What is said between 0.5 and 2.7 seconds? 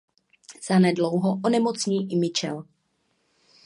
Zanedlouho onemocní i Mitchell.